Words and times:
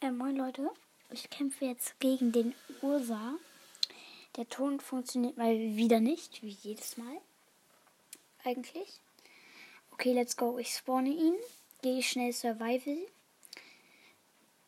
Äh, 0.00 0.12
moin 0.12 0.36
Leute, 0.36 0.70
ich 1.10 1.28
kämpfe 1.28 1.64
jetzt 1.64 1.98
gegen 1.98 2.30
den 2.30 2.54
Ursa. 2.82 3.34
Der 4.36 4.48
Ton 4.48 4.78
funktioniert 4.78 5.36
mal 5.36 5.58
wieder 5.58 5.98
nicht, 5.98 6.40
wie 6.40 6.56
jedes 6.62 6.96
Mal. 6.98 7.20
Eigentlich. 8.44 9.00
Okay, 9.90 10.12
let's 10.12 10.36
go. 10.36 10.56
Ich 10.58 10.72
spawne 10.72 11.08
ihn. 11.08 11.34
Gehe 11.82 12.00
schnell 12.04 12.32
Survival. 12.32 12.96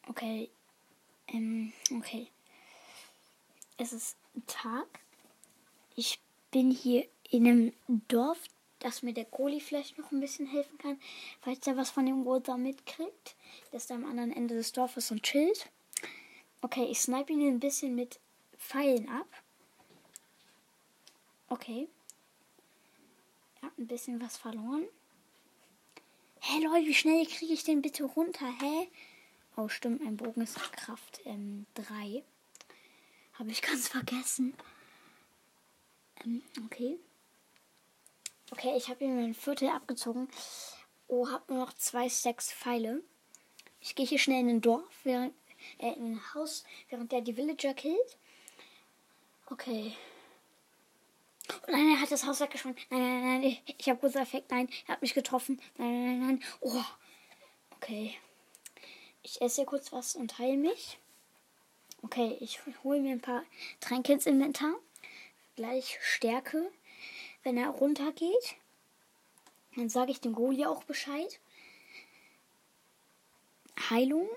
Okay. 0.08 0.50
Ähm, 1.28 1.72
okay. 1.94 2.26
Es 3.76 3.92
ist 3.92 4.16
Tag. 4.48 4.88
Ich 5.94 6.18
bin 6.50 6.72
hier 6.72 7.06
in 7.30 7.46
einem 7.46 7.72
Dorf, 8.08 8.40
dass 8.80 9.02
mir 9.02 9.12
der 9.12 9.26
Goli 9.26 9.60
vielleicht 9.60 9.98
noch 9.98 10.10
ein 10.10 10.20
bisschen 10.20 10.46
helfen 10.46 10.78
kann, 10.78 11.00
falls 11.40 11.66
er 11.66 11.76
was 11.76 11.90
von 11.90 12.06
dem 12.06 12.26
Ursa 12.26 12.56
mitkriegt. 12.56 13.36
Der 13.70 13.76
ist 13.76 13.90
am 13.90 14.04
anderen 14.04 14.32
Ende 14.32 14.54
des 14.54 14.72
Dorfes 14.72 15.10
und 15.10 15.22
chillt. 15.22 15.70
Okay, 16.62 16.84
ich 16.90 17.00
snipe 17.00 17.32
ihn 17.32 17.46
ein 17.46 17.60
bisschen 17.60 17.94
mit 17.94 18.18
Pfeilen 18.58 19.08
ab. 19.08 19.28
Okay. 21.48 21.88
Er 23.60 23.68
hat 23.68 23.78
ein 23.78 23.86
bisschen 23.86 24.20
was 24.20 24.36
verloren. 24.36 24.84
Hä, 26.40 26.64
Leute, 26.64 26.86
wie 26.86 26.94
schnell 26.94 27.26
kriege 27.26 27.52
ich 27.52 27.64
den 27.64 27.82
bitte 27.82 28.04
runter? 28.04 28.46
Hä? 28.60 28.88
Oh, 29.56 29.68
stimmt, 29.68 30.02
mein 30.02 30.16
Bogen 30.16 30.40
ist 30.40 30.56
Kraft 30.72 31.20
3. 31.24 31.30
Ähm, 31.30 31.66
Habe 33.34 33.50
ich 33.50 33.60
ganz 33.60 33.88
vergessen. 33.88 34.54
Ähm, 36.24 36.42
okay. 36.64 36.98
Okay, 38.60 38.76
ich 38.76 38.90
habe 38.90 39.02
ihm 39.02 39.18
ein 39.18 39.32
Viertel 39.32 39.70
abgezogen. 39.70 40.28
Oh, 41.08 41.30
habe 41.30 41.50
nur 41.50 41.64
noch 41.64 41.72
zwei 41.72 42.10
Stacks 42.10 42.52
Pfeile. 42.52 43.02
Ich 43.80 43.94
gehe 43.94 44.04
hier 44.04 44.18
schnell 44.18 44.40
in 44.40 44.50
ein 44.50 44.60
Dorf, 44.60 44.84
während, 45.02 45.32
äh, 45.78 45.94
in 45.94 46.12
ein 46.12 46.34
Haus, 46.34 46.64
während 46.90 47.10
der 47.10 47.22
die 47.22 47.38
Villager 47.38 47.72
killt. 47.72 48.18
Okay. 49.46 49.96
Oh 51.50 51.70
nein, 51.70 51.88
er 51.88 52.02
hat 52.02 52.12
das 52.12 52.26
Haus 52.26 52.40
weggeschossen. 52.40 52.76
Nein, 52.90 53.00
nein, 53.00 53.40
nein, 53.40 53.58
ich 53.78 53.88
habe 53.88 53.98
großer 53.98 54.20
Effekt. 54.20 54.50
Nein, 54.50 54.68
er 54.86 54.92
hat 54.92 55.00
mich 55.00 55.14
getroffen. 55.14 55.58
Nein, 55.78 55.88
nein, 55.88 56.18
nein, 56.18 56.26
nein. 56.26 56.44
Oh. 56.60 56.84
Okay. 57.76 58.14
Ich 59.22 59.40
esse 59.40 59.64
kurz 59.64 59.90
was 59.90 60.16
und 60.16 60.38
heile 60.38 60.58
mich. 60.58 60.98
Okay, 62.02 62.36
ich 62.40 62.60
hole 62.84 63.00
mir 63.00 63.12
ein 63.12 63.22
paar 63.22 63.42
Tränke 63.80 64.12
ins 64.12 64.26
Inventar. 64.26 64.74
Gleich 65.56 65.98
Stärke 66.02 66.70
wenn 67.42 67.56
er 67.56 67.68
runtergeht. 67.68 68.56
Dann 69.76 69.88
sage 69.88 70.10
ich 70.10 70.20
dem 70.20 70.34
Goli 70.34 70.66
auch 70.66 70.84
Bescheid. 70.84 71.40
Heilung. 73.88 74.28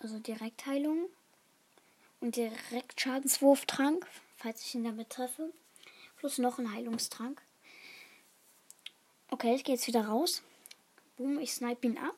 Also 0.00 0.18
Direktheilung. 0.18 1.08
Und 2.20 2.36
direkt 2.36 3.00
Schadenswurftrank, 3.00 4.06
falls 4.36 4.62
ich 4.62 4.74
ihn 4.74 4.84
damit 4.84 5.10
treffe. 5.10 5.52
Plus 6.16 6.38
noch 6.38 6.58
ein 6.58 6.72
Heilungstrank. 6.72 7.42
Okay, 9.30 9.54
ich 9.54 9.64
gehe 9.64 9.74
jetzt 9.74 9.86
wieder 9.86 10.06
raus. 10.06 10.42
Boom, 11.16 11.38
ich 11.38 11.52
snipe 11.52 11.86
ihn 11.86 11.98
ab. 11.98 12.16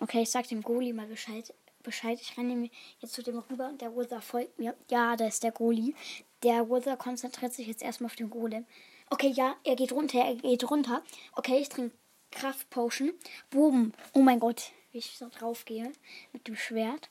Okay, 0.00 0.22
ich 0.22 0.30
sag 0.30 0.48
dem 0.48 0.62
Goli 0.62 0.92
mal 0.92 1.06
Bescheid. 1.06 1.52
Bescheid. 1.86 2.18
Ich 2.20 2.36
renne 2.36 2.68
jetzt 3.00 3.14
zu 3.14 3.22
dem 3.22 3.38
rüber 3.38 3.68
und 3.68 3.80
der 3.80 3.96
Wither 3.96 4.20
folgt 4.20 4.58
mir. 4.58 4.76
Ja, 4.90 5.16
da 5.16 5.26
ist 5.26 5.42
der 5.42 5.52
Goli. 5.52 5.94
Der 6.42 6.68
Wither 6.68 6.96
konzentriert 6.98 7.54
sich 7.54 7.66
jetzt 7.66 7.82
erstmal 7.82 8.08
auf 8.08 8.16
den 8.16 8.28
Golem. 8.28 8.66
Okay, 9.08 9.28
ja, 9.28 9.56
er 9.64 9.76
geht 9.76 9.92
runter, 9.92 10.18
er 10.18 10.34
geht 10.34 10.68
runter. 10.70 11.02
Okay, 11.32 11.58
ich 11.58 11.68
trinke 11.68 11.96
Kraftpotion. 12.32 13.14
Boom. 13.50 13.92
Oh 14.12 14.20
mein 14.20 14.40
Gott, 14.40 14.72
wie 14.92 14.98
ich 14.98 15.16
so 15.16 15.28
drauf 15.28 15.64
gehe 15.64 15.92
mit 16.32 16.46
dem 16.48 16.56
Schwert. 16.56 17.08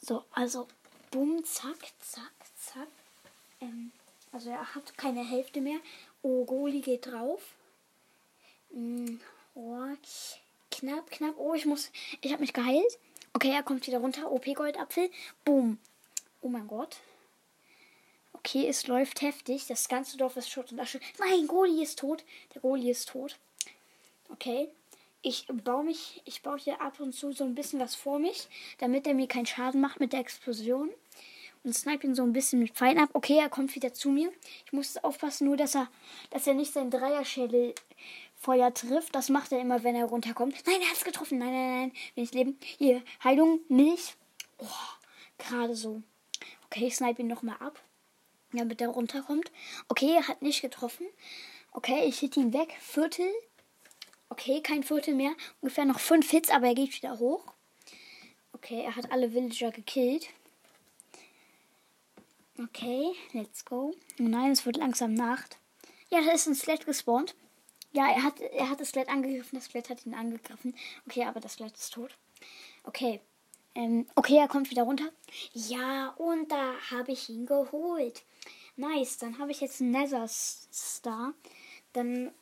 So, 0.00 0.24
also 0.32 0.68
boom, 1.10 1.42
zack, 1.44 1.78
zack, 1.98 2.32
zack. 2.56 2.88
Ähm, 3.60 3.92
also 4.32 4.50
er 4.50 4.74
hat 4.74 4.96
keine 4.98 5.24
Hälfte 5.24 5.60
mehr. 5.60 5.78
Oh, 6.20 6.44
Goli 6.44 6.80
geht 6.80 7.06
drauf. 7.06 7.54
Mm, 8.70 9.16
oh, 9.54 9.86
knapp, 10.72 11.10
knapp. 11.10 11.34
Oh, 11.38 11.54
ich 11.54 11.66
muss. 11.66 11.90
Ich 12.20 12.32
habe 12.32 12.40
mich 12.40 12.52
geheilt. 12.52 12.98
Okay, 13.34 13.50
er 13.50 13.62
kommt 13.62 13.86
wieder 13.86 13.98
runter. 13.98 14.30
OP 14.30 14.44
Goldapfel. 14.54 15.10
Boom. 15.44 15.78
Oh 16.40 16.48
mein 16.48 16.66
Gott. 16.66 16.96
Okay, 18.32 18.66
es 18.66 18.86
läuft 18.88 19.22
heftig. 19.22 19.66
Das 19.68 19.88
ganze 19.88 20.16
Dorf 20.16 20.36
ist 20.36 20.50
Schutt 20.50 20.72
und 20.72 20.80
Asche. 20.80 21.00
Nein, 21.18 21.46
Goli 21.46 21.82
ist 21.82 22.00
tot. 22.00 22.24
Der 22.54 22.60
Goli 22.60 22.90
ist 22.90 23.08
tot. 23.08 23.38
Okay. 24.28 24.68
Ich 25.24 25.46
baue 25.46 25.84
mich, 25.84 26.20
ich 26.24 26.42
baue 26.42 26.58
hier 26.58 26.80
ab 26.80 26.98
und 26.98 27.12
zu 27.12 27.30
so 27.30 27.44
ein 27.44 27.54
bisschen 27.54 27.78
was 27.78 27.94
vor 27.94 28.18
mich, 28.18 28.48
damit 28.78 29.06
er 29.06 29.14
mir 29.14 29.28
keinen 29.28 29.46
Schaden 29.46 29.80
macht 29.80 30.00
mit 30.00 30.12
der 30.12 30.18
Explosion. 30.18 30.90
Und 31.64 31.74
snipe 31.74 32.06
ihn 32.06 32.14
so 32.14 32.24
ein 32.24 32.32
bisschen 32.32 32.58
mit 32.58 32.72
Pfeilen 32.72 32.98
ab. 32.98 33.10
Okay, 33.12 33.38
er 33.38 33.48
kommt 33.48 33.74
wieder 33.74 33.94
zu 33.94 34.10
mir. 34.10 34.32
Ich 34.66 34.72
muss 34.72 34.96
aufpassen, 34.98 35.46
nur 35.46 35.56
dass 35.56 35.76
er, 35.76 35.88
dass 36.30 36.46
er 36.46 36.54
nicht 36.54 36.72
seinen 36.72 36.90
Dreierschädel 36.90 37.74
Feuer 38.34 38.74
trifft. 38.74 39.14
Das 39.14 39.28
macht 39.28 39.52
er 39.52 39.60
immer, 39.60 39.84
wenn 39.84 39.94
er 39.94 40.06
runterkommt. 40.06 40.56
Nein, 40.66 40.80
er 40.80 40.88
hat 40.88 40.96
es 40.96 41.04
getroffen. 41.04 41.38
Nein, 41.38 41.52
nein, 41.52 41.78
nein. 41.78 41.92
Will 42.16 42.24
ich 42.24 42.32
leben. 42.32 42.58
Hier, 42.78 43.02
Heilung, 43.22 43.60
Milch. 43.68 44.16
Oh, 44.58 44.66
gerade 45.38 45.76
so. 45.76 46.02
Okay, 46.66 46.86
ich 46.86 46.96
snipe 46.96 47.22
ihn 47.22 47.28
nochmal 47.28 47.56
ab. 47.60 47.80
Damit 48.52 48.80
er 48.80 48.88
runterkommt. 48.88 49.52
Okay, 49.88 50.14
er 50.16 50.26
hat 50.26 50.42
nicht 50.42 50.62
getroffen. 50.62 51.06
Okay, 51.70 52.04
ich 52.06 52.18
hit 52.18 52.36
ihn 52.36 52.52
weg. 52.52 52.74
Viertel. 52.80 53.30
Okay, 54.28 54.60
kein 54.62 54.82
Viertel 54.82 55.14
mehr. 55.14 55.32
Ungefähr 55.60 55.84
noch 55.84 56.00
fünf 56.00 56.28
Hits, 56.30 56.50
aber 56.50 56.66
er 56.66 56.74
geht 56.74 56.96
wieder 56.96 57.18
hoch. 57.18 57.44
Okay, 58.52 58.82
er 58.82 58.96
hat 58.96 59.12
alle 59.12 59.32
Villager 59.32 59.70
gekillt. 59.70 60.28
Okay, 62.64 63.12
let's 63.32 63.64
go. 63.64 63.94
Oh 64.20 64.22
nein, 64.22 64.52
es 64.52 64.66
wird 64.66 64.76
langsam 64.76 65.14
Nacht. 65.14 65.58
Ja, 66.10 66.20
da 66.20 66.32
ist 66.32 66.46
ein 66.46 66.54
Skelett 66.54 66.86
gespawnt. 66.86 67.34
Ja, 67.92 68.10
er 68.10 68.22
hat, 68.22 68.40
er 68.40 68.68
hat 68.68 68.80
das 68.80 68.90
Skelett 68.90 69.08
angegriffen, 69.08 69.58
das 69.58 69.66
Skelett 69.66 69.90
hat 69.90 70.06
ihn 70.06 70.14
angegriffen. 70.14 70.74
Okay, 71.06 71.24
aber 71.24 71.40
das 71.40 71.54
Skelett 71.54 71.76
ist 71.76 71.92
tot. 71.92 72.16
Okay. 72.84 73.20
Ähm, 73.74 74.06
okay, 74.14 74.36
er 74.36 74.48
kommt 74.48 74.70
wieder 74.70 74.82
runter. 74.82 75.08
Ja, 75.54 76.10
und 76.18 76.52
da 76.52 76.74
habe 76.90 77.12
ich 77.12 77.30
ihn 77.30 77.46
geholt. 77.46 78.22
Nice, 78.76 79.18
dann 79.18 79.38
habe 79.38 79.50
ich 79.50 79.60
jetzt 79.60 79.80
einen 79.80 79.92
Nether 79.92 80.28
Star. 80.28 81.32
Dann, 81.94 82.32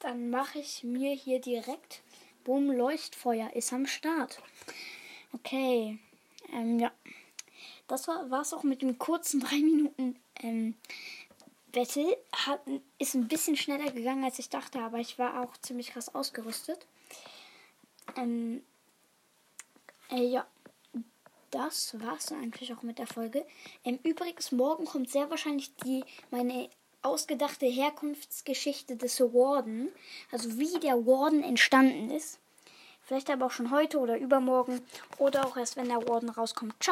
dann 0.00 0.30
mache 0.30 0.58
ich 0.58 0.84
mir 0.84 1.14
hier 1.14 1.40
direkt. 1.40 2.02
Boom, 2.44 2.70
Leuchtfeuer 2.70 3.52
ist 3.54 3.72
am 3.72 3.86
Start. 3.86 4.42
Okay. 5.32 5.98
Ähm, 6.52 6.78
ja. 6.78 6.92
Das 7.86 8.08
war 8.08 8.40
es 8.40 8.52
auch 8.52 8.62
mit 8.62 8.82
dem 8.82 8.98
kurzen 8.98 9.40
3 9.40 9.56
Minuten 9.56 10.16
ähm, 10.42 10.74
Battle 11.72 12.16
hat, 12.32 12.60
ist 12.98 13.14
ein 13.14 13.28
bisschen 13.28 13.56
schneller 13.56 13.90
gegangen, 13.92 14.24
als 14.24 14.38
ich 14.38 14.48
dachte, 14.48 14.80
aber 14.80 14.98
ich 14.98 15.18
war 15.18 15.42
auch 15.42 15.56
ziemlich 15.58 15.90
krass 15.90 16.14
ausgerüstet. 16.14 16.86
Ähm, 18.16 18.62
äh, 20.10 20.24
ja, 20.24 20.46
das 21.50 21.98
war's 22.00 22.32
eigentlich 22.32 22.72
auch 22.74 22.82
mit 22.82 22.98
der 22.98 23.06
Folge. 23.06 23.44
Ähm, 23.84 23.98
übrigens, 24.02 24.52
morgen 24.52 24.86
kommt 24.86 25.10
sehr 25.10 25.30
wahrscheinlich 25.30 25.74
die 25.76 26.04
meine 26.30 26.68
ausgedachte 27.02 27.66
Herkunftsgeschichte 27.66 28.96
des 28.96 29.20
Warden. 29.20 29.90
Also 30.32 30.58
wie 30.58 30.78
der 30.80 31.06
Warden 31.06 31.42
entstanden 31.42 32.10
ist. 32.10 32.38
Vielleicht 33.02 33.30
aber 33.30 33.46
auch 33.46 33.50
schon 33.50 33.70
heute 33.70 33.98
oder 33.98 34.18
übermorgen. 34.18 34.82
Oder 35.16 35.46
auch 35.46 35.56
erst, 35.56 35.76
wenn 35.76 35.88
der 35.88 36.06
Warden 36.08 36.28
rauskommt. 36.28 36.74
Ciao. 36.80 36.86